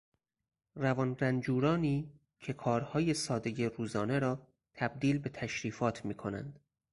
[0.75, 2.09] روانرنجورانی
[2.39, 6.59] که کارهای سادهی روزانه را تبدیل به تشریفات میکنند